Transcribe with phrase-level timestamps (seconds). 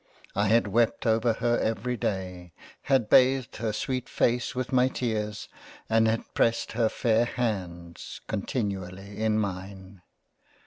[0.33, 2.53] I had wept over her every Day—
[2.91, 5.47] had bathed her sweet face with my tears
[5.87, 10.01] and had pressed her fair Hands continually in mine—